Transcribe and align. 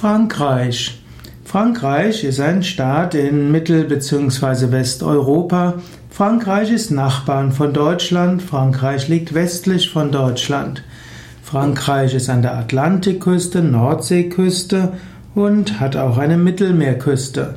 Frankreich. 0.00 0.98
Frankreich 1.44 2.24
ist 2.24 2.40
ein 2.40 2.62
Staat 2.62 3.14
in 3.14 3.52
Mittel- 3.52 3.84
bzw. 3.84 4.72
Westeuropa. 4.72 5.74
Frankreich 6.08 6.72
ist 6.72 6.90
Nachbarn 6.90 7.52
von 7.52 7.74
Deutschland. 7.74 8.40
Frankreich 8.40 9.08
liegt 9.08 9.34
westlich 9.34 9.90
von 9.90 10.10
Deutschland. 10.10 10.82
Frankreich 11.42 12.14
ist 12.14 12.30
an 12.30 12.40
der 12.40 12.56
Atlantikküste, 12.56 13.60
Nordseeküste 13.60 14.94
und 15.34 15.80
hat 15.80 15.96
auch 15.96 16.16
eine 16.16 16.38
Mittelmeerküste. 16.38 17.56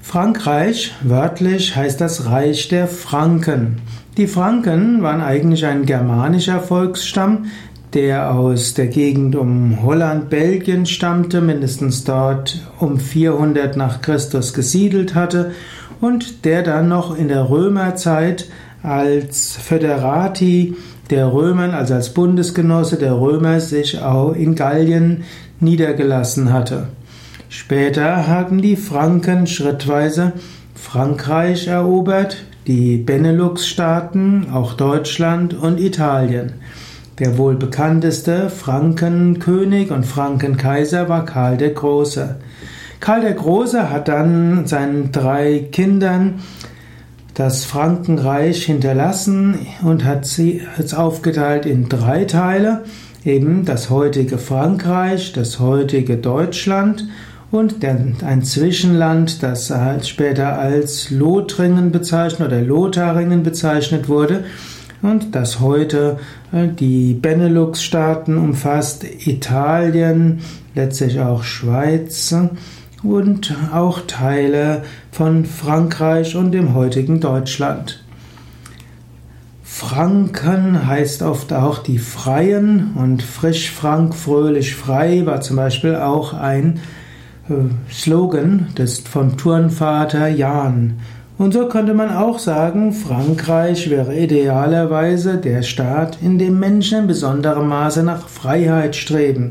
Frankreich, 0.00 0.94
wörtlich 1.02 1.74
heißt 1.74 2.00
das 2.00 2.26
Reich 2.26 2.68
der 2.68 2.86
Franken. 2.86 3.78
Die 4.16 4.28
Franken 4.28 5.02
waren 5.02 5.20
eigentlich 5.20 5.66
ein 5.66 5.84
germanischer 5.84 6.60
Volksstamm, 6.60 7.46
der 7.96 8.34
aus 8.34 8.74
der 8.74 8.88
Gegend 8.88 9.36
um 9.36 9.82
Holland, 9.82 10.28
Belgien 10.28 10.84
stammte, 10.84 11.40
mindestens 11.40 12.04
dort 12.04 12.60
um 12.78 13.00
400 13.00 13.74
nach 13.78 14.02
Christus 14.02 14.52
gesiedelt 14.52 15.14
hatte 15.14 15.52
und 16.02 16.44
der 16.44 16.62
dann 16.62 16.90
noch 16.90 17.16
in 17.16 17.28
der 17.28 17.48
Römerzeit 17.48 18.48
als 18.82 19.56
Föderati 19.56 20.76
der 21.08 21.32
Römer, 21.32 21.72
also 21.72 21.94
als 21.94 22.12
Bundesgenosse 22.12 22.98
der 22.98 23.18
Römer, 23.18 23.60
sich 23.60 24.02
auch 24.02 24.34
in 24.34 24.56
Gallien 24.56 25.24
niedergelassen 25.58 26.52
hatte. 26.52 26.88
Später 27.48 28.26
haben 28.26 28.60
die 28.60 28.76
Franken 28.76 29.46
schrittweise 29.46 30.34
Frankreich 30.74 31.68
erobert, 31.68 32.44
die 32.66 32.98
Benelux-Staaten, 32.98 34.48
auch 34.52 34.74
Deutschland 34.74 35.54
und 35.54 35.80
Italien. 35.80 36.52
Der 37.18 37.38
wohl 37.38 37.54
bekannteste 37.54 38.50
Frankenkönig 38.50 39.90
und 39.90 40.04
Frankenkaiser 40.04 41.08
war 41.08 41.24
Karl 41.24 41.56
der 41.56 41.70
Große. 41.70 42.36
Karl 43.00 43.22
der 43.22 43.32
Große 43.32 43.88
hat 43.88 44.08
dann 44.08 44.66
seinen 44.66 45.12
drei 45.12 45.66
Kindern 45.72 46.40
das 47.32 47.64
Frankenreich 47.64 48.64
hinterlassen 48.66 49.58
und 49.82 50.04
hat 50.04 50.26
sie 50.26 50.60
jetzt 50.76 50.94
aufgeteilt 50.94 51.64
in 51.64 51.88
drei 51.88 52.24
Teile, 52.24 52.84
eben 53.24 53.64
das 53.64 53.88
heutige 53.88 54.36
Frankreich, 54.36 55.32
das 55.32 55.58
heutige 55.58 56.18
Deutschland 56.18 57.08
und 57.50 57.82
ein 57.82 58.42
Zwischenland, 58.42 59.42
das 59.42 59.72
später 60.02 60.58
als 60.58 61.10
Lothringen 61.10 61.92
bezeichnet 61.92 62.48
oder 62.48 62.60
Lotharingen 62.60 63.42
bezeichnet 63.42 64.08
wurde, 64.10 64.44
und 65.02 65.34
das 65.34 65.60
heute 65.60 66.18
äh, 66.52 66.68
die 66.68 67.14
Benelux-Staaten 67.14 68.36
umfasst, 68.36 69.04
Italien, 69.04 70.40
letztlich 70.74 71.20
auch 71.20 71.42
Schweiz 71.42 72.34
und 73.02 73.54
auch 73.72 74.00
Teile 74.06 74.82
von 75.10 75.44
Frankreich 75.44 76.36
und 76.36 76.52
dem 76.52 76.74
heutigen 76.74 77.20
Deutschland. 77.20 78.02
Franken 79.62 80.86
heißt 80.86 81.22
oft 81.22 81.52
auch 81.52 81.78
die 81.78 81.98
Freien 81.98 82.94
und 82.94 83.22
frisch 83.22 83.70
frank, 83.70 84.14
fröhlich 84.14 84.74
frei 84.74 85.26
war 85.26 85.42
zum 85.42 85.56
Beispiel 85.56 85.96
auch 85.96 86.32
ein 86.32 86.80
äh, 87.50 87.92
Slogan 87.92 88.68
des 88.78 89.00
vom 89.00 89.36
Turnvater 89.36 90.28
Jan. 90.28 90.94
Und 91.38 91.52
so 91.52 91.68
könnte 91.68 91.92
man 91.92 92.14
auch 92.14 92.38
sagen, 92.38 92.92
Frankreich 92.92 93.90
wäre 93.90 94.16
idealerweise 94.16 95.36
der 95.36 95.62
Staat, 95.62 96.18
in 96.22 96.38
dem 96.38 96.58
Menschen 96.58 97.00
in 97.00 97.06
besonderem 97.06 97.68
Maße 97.68 98.02
nach 98.02 98.26
Freiheit 98.26 98.96
streben. 98.96 99.50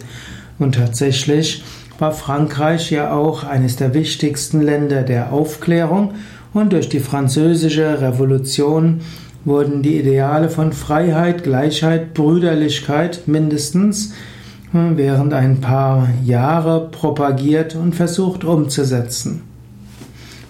Und 0.58 0.76
tatsächlich 0.76 1.64
war 2.00 2.12
Frankreich 2.12 2.90
ja 2.90 3.14
auch 3.14 3.44
eines 3.44 3.76
der 3.76 3.94
wichtigsten 3.94 4.62
Länder 4.62 5.04
der 5.04 5.32
Aufklärung 5.32 6.16
und 6.54 6.74
durch 6.74 6.90
die 6.90 7.00
französische 7.00 8.02
Revolution 8.02 9.02
wurden 9.44 9.84
die 9.84 10.00
Ideale 10.00 10.50
von 10.50 10.74
Freiheit, 10.74 11.44
Gleichheit, 11.44 12.14
Brüderlichkeit 12.14 13.28
mindestens 13.28 14.14
während 14.72 15.34
ein 15.34 15.62
paar 15.62 16.10
Jahre 16.26 16.90
propagiert 16.90 17.76
und 17.76 17.96
versucht 17.96 18.44
umzusetzen. 18.44 19.55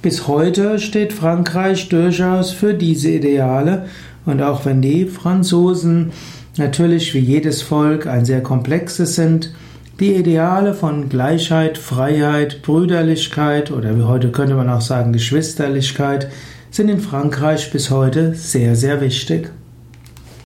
Bis 0.06 0.28
heute 0.28 0.78
steht 0.78 1.14
Frankreich 1.14 1.90
durchaus 1.90 2.52
für 2.52 2.76
diese 2.76 3.10
Ideale 3.10 3.88
und 4.28 4.40
auch 4.40 4.64
wenn 4.64 4.80
die 4.80 5.08
Franzosen 5.08 6.12
natürlich 6.58 7.16
wie 7.16 7.20
jedes 7.22 7.64
Volk 7.64 8.06
ein 8.06 8.24
sehr 8.24 8.44
komplexes 8.44 9.16
sind, 9.16 9.56
die 10.00 10.14
Ideale 10.14 10.76
von 10.76 11.10
Gleichheit, 11.10 11.80
Freiheit, 11.80 12.62
Brüderlichkeit 12.62 13.72
oder 13.72 13.98
wie 13.98 14.04
heute 14.04 14.30
könnte 14.32 14.54
man 14.54 14.70
auch 14.70 14.82
sagen 14.82 15.12
Geschwisterlichkeit 15.12 16.30
sind 16.70 16.90
in 16.90 17.00
Frankreich 17.00 17.72
bis 17.72 17.90
heute 17.90 18.36
sehr, 18.36 18.76
sehr 18.76 19.02
wichtig. 19.02 19.50